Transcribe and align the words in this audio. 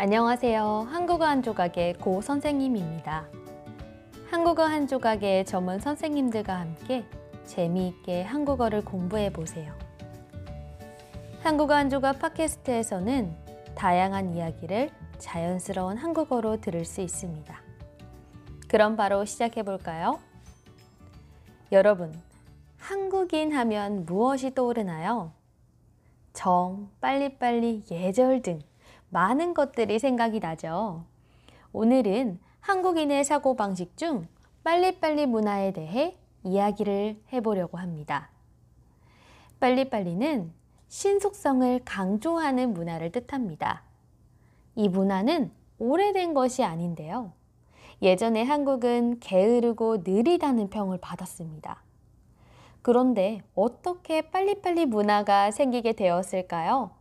안녕하세요. 0.00 0.86
한국어 0.92 1.24
한 1.24 1.42
조각의 1.42 1.94
고 1.94 2.20
선생님입니다. 2.20 3.26
한국어 4.30 4.62
한 4.62 4.86
조각의 4.86 5.44
전문 5.44 5.80
선생님들과 5.80 6.54
함께 6.54 7.04
재미있게 7.46 8.22
한국어를 8.22 8.84
공부해 8.84 9.32
보세요. 9.32 9.74
한국어 11.42 11.74
한 11.74 11.90
조각 11.90 12.20
팟캐스트에서는 12.20 13.34
다양한 13.74 14.36
이야기를 14.36 14.90
자연스러운 15.18 15.96
한국어로 15.96 16.60
들을 16.60 16.84
수 16.84 17.00
있습니다. 17.00 17.60
그럼 18.68 18.94
바로 18.94 19.24
시작해 19.24 19.64
볼까요? 19.64 20.20
여러분, 21.72 22.14
한국인 22.78 23.52
하면 23.52 24.04
무엇이 24.04 24.54
떠오르나요? 24.54 25.32
정, 26.34 26.88
빨리빨리, 27.00 27.82
예절 27.90 28.42
등 28.42 28.60
많은 29.10 29.54
것들이 29.54 29.98
생각이 29.98 30.40
나죠. 30.40 31.04
오늘은 31.72 32.38
한국인의 32.60 33.24
사고방식 33.24 33.96
중 33.96 34.26
빨리빨리 34.64 35.26
문화에 35.26 35.72
대해 35.72 36.18
이야기를 36.44 37.20
해보려고 37.32 37.78
합니다. 37.78 38.30
빨리빨리는 39.60 40.52
신속성을 40.88 41.80
강조하는 41.84 42.74
문화를 42.74 43.12
뜻합니다. 43.12 43.82
이 44.74 44.88
문화는 44.88 45.50
오래된 45.78 46.34
것이 46.34 46.64
아닌데요. 46.64 47.32
예전에 48.00 48.42
한국은 48.42 49.18
게으르고 49.20 49.98
느리다는 50.06 50.70
평을 50.70 50.98
받았습니다. 50.98 51.82
그런데 52.82 53.42
어떻게 53.54 54.30
빨리빨리 54.30 54.86
문화가 54.86 55.50
생기게 55.50 55.92
되었을까요? 55.92 56.97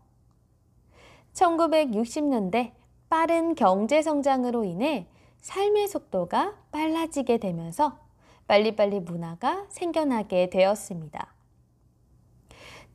1960년대 1.38 2.72
빠른 3.10 3.54
경제 3.56 4.02
성장으로 4.02 4.64
인해 4.64 5.08
삶의 5.40 5.88
속도가 5.88 6.56
빨라지게 6.72 7.38
되면서 7.38 8.00
빨리빨리 8.48 9.02
문화가 9.02 9.66
생겨나게 9.70 10.50
되었습니다. 10.50 11.34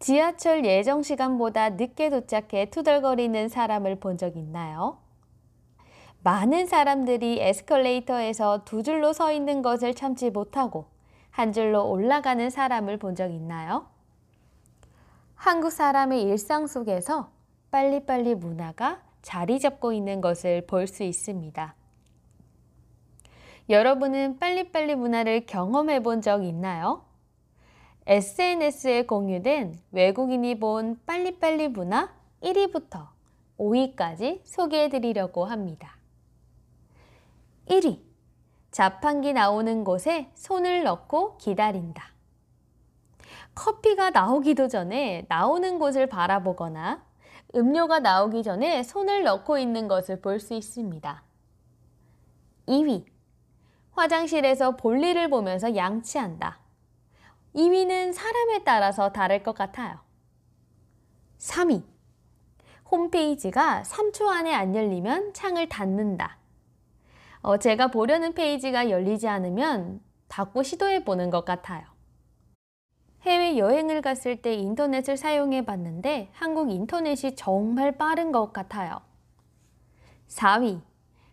지하철 0.00 0.64
예정 0.64 1.02
시간보다 1.02 1.70
늦게 1.70 2.10
도착해 2.10 2.70
투덜거리는 2.70 3.48
사람을 3.48 4.00
본 4.00 4.16
적 4.18 4.36
있나요? 4.36 4.98
많은 6.24 6.66
사람들이 6.66 7.40
에스컬레이터에서 7.40 8.64
두 8.64 8.82
줄로 8.82 9.12
서 9.12 9.32
있는 9.32 9.62
것을 9.62 9.94
참지 9.94 10.30
못하고 10.30 10.86
한 11.30 11.52
줄로 11.52 11.88
올라가는 11.88 12.50
사람을 12.50 12.98
본 12.98 13.14
적 13.14 13.30
있나요? 13.30 13.86
한국 15.36 15.70
사람의 15.70 16.22
일상 16.22 16.66
속에서 16.66 17.30
빨리빨리 17.72 18.34
문화가 18.36 19.02
자리 19.22 19.58
잡고 19.58 19.92
있는 19.92 20.20
것을 20.20 20.66
볼 20.66 20.86
수 20.86 21.02
있습니다. 21.02 21.74
여러분은 23.70 24.38
빨리빨리 24.38 24.94
문화를 24.94 25.46
경험해 25.46 26.00
본 26.02 26.20
적 26.20 26.44
있나요? 26.44 27.04
SNS에 28.06 29.06
공유된 29.06 29.78
외국인이 29.92 30.58
본 30.58 31.00
빨리빨리 31.06 31.68
문화 31.68 32.12
1위부터 32.42 33.08
5위까지 33.58 34.40
소개해 34.44 34.88
드리려고 34.90 35.46
합니다. 35.46 35.96
1위. 37.68 38.00
자판기 38.70 39.32
나오는 39.32 39.84
곳에 39.84 40.30
손을 40.34 40.82
넣고 40.82 41.36
기다린다. 41.38 42.12
커피가 43.54 44.10
나오기도 44.10 44.68
전에 44.68 45.24
나오는 45.28 45.78
곳을 45.78 46.06
바라보거나 46.06 47.04
음료가 47.54 48.00
나오기 48.00 48.42
전에 48.42 48.82
손을 48.82 49.24
넣고 49.24 49.58
있는 49.58 49.88
것을 49.88 50.20
볼 50.20 50.40
수 50.40 50.54
있습니다. 50.54 51.22
2위. 52.66 53.04
화장실에서 53.92 54.76
볼일을 54.76 55.28
보면서 55.28 55.76
양치한다. 55.76 56.58
2위는 57.54 58.12
사람에 58.14 58.64
따라서 58.64 59.12
다를 59.12 59.42
것 59.42 59.54
같아요. 59.54 59.98
3위. 61.38 61.82
홈페이지가 62.90 63.82
3초 63.84 64.28
안에 64.28 64.54
안 64.54 64.74
열리면 64.74 65.34
창을 65.34 65.68
닫는다. 65.68 66.38
어, 67.42 67.58
제가 67.58 67.88
보려는 67.88 68.34
페이지가 68.34 68.88
열리지 68.88 69.28
않으면 69.28 70.00
닫고 70.28 70.62
시도해 70.62 71.04
보는 71.04 71.28
것 71.30 71.44
같아요. 71.44 71.91
해외 73.22 73.56
여행을 73.56 74.02
갔을 74.02 74.36
때 74.36 74.54
인터넷을 74.54 75.16
사용해 75.16 75.64
봤는데 75.64 76.28
한국 76.32 76.70
인터넷이 76.70 77.36
정말 77.36 77.92
빠른 77.92 78.32
것 78.32 78.52
같아요. 78.52 79.00
4위. 80.28 80.80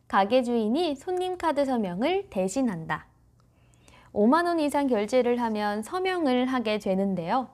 가게 0.08 0.44
주인이 0.44 0.96
손님 0.96 1.38
카드 1.38 1.66
서명을 1.66 2.30
대신한다. 2.30 3.08
5만원 4.14 4.60
이상 4.60 4.88
결제를 4.88 5.40
하면 5.42 5.84
서명을 5.84 6.46
하게 6.48 6.80
되는데요. 6.80 7.50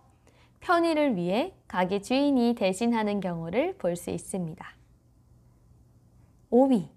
편의를 0.61 1.15
위해 1.15 1.53
가게 1.67 2.01
주인이 2.01 2.55
대신하는 2.55 3.19
경우를 3.19 3.77
볼 3.77 3.95
수 3.95 4.09
있습니다. 4.09 4.65
5위. 6.51 6.87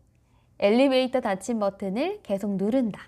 엘리베이터 0.61 1.21
닫힌 1.21 1.59
버튼을 1.61 2.21
계속 2.23 2.57
누른다. 2.57 3.01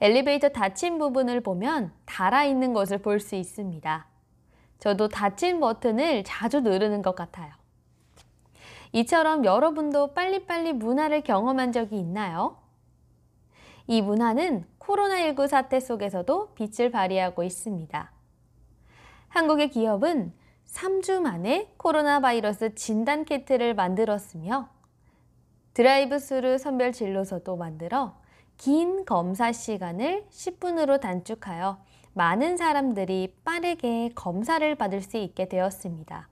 엘리베이터 0.00 0.50
닫힌 0.50 0.98
부분을 0.98 1.40
보면 1.40 1.92
달아있는 2.04 2.72
것을 2.72 2.98
볼 2.98 3.18
수 3.20 3.34
있습니다. 3.34 4.06
저도 4.78 5.08
닫힌 5.08 5.58
버튼을 5.60 6.22
자주 6.24 6.60
누르는 6.60 7.02
것 7.02 7.14
같아요. 7.16 7.52
이처럼 8.92 9.44
여러분도 9.44 10.14
빨리빨리 10.14 10.74
문화를 10.74 11.22
경험한 11.22 11.72
적이 11.72 11.98
있나요? 11.98 12.58
이 13.86 14.02
문화는 14.02 14.64
코로나19 14.78 15.48
사태 15.48 15.80
속에서도 15.80 16.54
빛을 16.54 16.90
발휘하고 16.90 17.42
있습니다. 17.42 18.12
한국의 19.28 19.70
기업은 19.70 20.32
3주 20.66 21.20
만에 21.20 21.72
코로나 21.76 22.20
바이러스 22.20 22.74
진단 22.74 23.24
키트를 23.24 23.74
만들었으며 23.74 24.68
드라이브 25.74 26.18
스루 26.18 26.58
선별 26.58 26.92
진료소도 26.92 27.56
만들어 27.56 28.18
긴 28.56 29.04
검사 29.04 29.52
시간을 29.52 30.24
10분으로 30.30 31.00
단축하여 31.00 31.78
많은 32.14 32.56
사람들이 32.56 33.34
빠르게 33.44 34.10
검사를 34.14 34.74
받을 34.74 35.02
수 35.02 35.18
있게 35.18 35.48
되었습니다. 35.48 36.28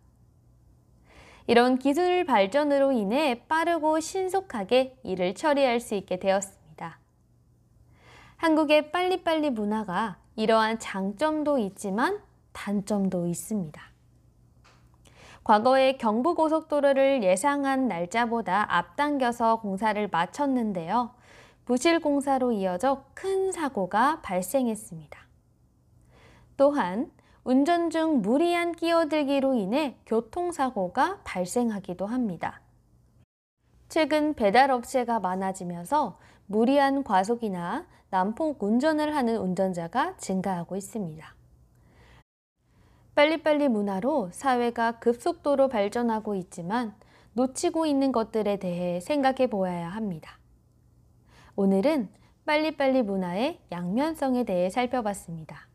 이런 1.46 1.78
기술 1.78 2.24
발전으로 2.24 2.92
인해 2.92 3.44
빠르고 3.48 4.00
신속하게 4.00 4.96
일을 5.02 5.34
처리할 5.34 5.78
수 5.80 5.94
있게 5.94 6.18
되었습니다. 6.18 6.98
한국의 8.38 8.90
빨리빨리 8.90 9.50
문화가 9.50 10.16
이러한 10.36 10.78
장점도 10.78 11.58
있지만 11.58 12.20
단점도 12.52 13.26
있습니다. 13.26 13.82
과거에 15.44 15.98
경부고속도로를 15.98 17.22
예상한 17.22 17.86
날짜보다 17.86 18.74
앞당겨서 18.74 19.60
공사를 19.60 20.08
마쳤는데요. 20.08 21.10
부실 21.64 22.00
공사로 22.00 22.52
이어져 22.52 23.04
큰 23.14 23.50
사고가 23.50 24.20
발생했습니다. 24.20 25.18
또한 26.56 27.10
운전 27.42 27.90
중 27.90 28.22
무리한 28.22 28.72
끼어들기로 28.72 29.54
인해 29.54 29.96
교통사고가 30.06 31.20
발생하기도 31.24 32.06
합니다. 32.06 32.60
최근 33.88 34.34
배달업체가 34.34 35.20
많아지면서 35.20 36.18
무리한 36.46 37.04
과속이나 37.04 37.86
난폭 38.10 38.62
운전을 38.62 39.14
하는 39.14 39.38
운전자가 39.38 40.16
증가하고 40.16 40.76
있습니다. 40.76 41.34
빨리빨리 43.14 43.68
문화로 43.68 44.30
사회가 44.32 44.98
급속도로 44.98 45.68
발전하고 45.68 46.34
있지만 46.34 46.94
놓치고 47.32 47.86
있는 47.86 48.12
것들에 48.12 48.58
대해 48.58 49.00
생각해 49.00 49.48
보아야 49.48 49.88
합니다. 49.88 50.38
오늘은 51.56 52.08
빨리빨리 52.46 53.02
문화의 53.02 53.60
양면성에 53.70 54.44
대해 54.44 54.68
살펴봤습니다. 54.70 55.68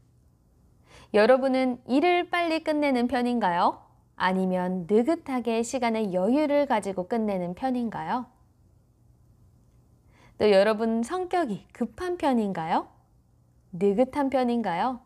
여러분은 1.13 1.81
일을 1.87 2.29
빨리 2.29 2.63
끝내는 2.63 3.07
편인가요? 3.07 3.81
아니면 4.17 4.85
느긋하게 4.89 5.63
시간의 5.63 6.13
여유를 6.13 6.65
가지고 6.65 7.07
끝내는 7.07 7.55
편인가요? 7.55 8.25
또 10.37 10.51
여러분 10.51 11.01
성격이 11.01 11.67
급한 11.71 12.17
편인가요? 12.17 12.87
느긋한 13.71 14.29
편인가요? 14.29 14.99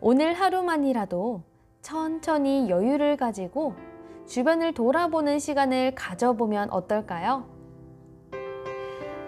오늘 0.00 0.34
하루만이라도 0.34 1.42
천천히 1.80 2.68
여유를 2.68 3.16
가지고 3.16 3.74
주변을 4.26 4.74
돌아보는 4.74 5.38
시간을 5.38 5.94
가져보면 5.94 6.70
어떨까요? 6.70 7.51